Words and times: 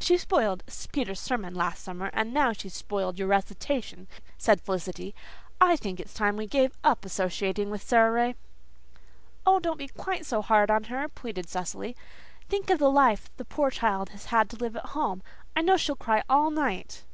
"She 0.00 0.18
spoiled 0.18 0.62
Peter's 0.92 1.18
sermon 1.18 1.54
last 1.54 1.82
summer 1.82 2.10
and 2.12 2.34
now 2.34 2.52
she's 2.52 2.74
spoiled 2.74 3.18
your 3.18 3.28
recitation," 3.28 4.06
said 4.36 4.60
Felicity. 4.60 5.14
"I 5.62 5.76
think 5.76 5.98
it's 5.98 6.12
time 6.12 6.36
we 6.36 6.46
gave 6.46 6.76
up 6.84 7.06
associating 7.06 7.70
with 7.70 7.82
Sara 7.82 8.10
Ray." 8.10 8.34
"Oh, 9.46 9.58
don't 9.58 9.78
be 9.78 9.88
quite 9.88 10.26
so 10.26 10.42
hard 10.42 10.70
on 10.70 10.84
her," 10.92 11.08
pleaded 11.08 11.48
Cecily. 11.48 11.96
"Think 12.50 12.68
of 12.68 12.78
the 12.78 12.90
life 12.90 13.30
the 13.38 13.46
poor 13.46 13.70
child 13.70 14.10
has 14.10 14.26
to 14.48 14.56
live 14.56 14.76
at 14.76 14.84
home. 14.92 15.22
I 15.56 15.62
know 15.62 15.78
she'll 15.78 15.96
cry 15.96 16.22
all 16.28 16.50
night." 16.50 17.06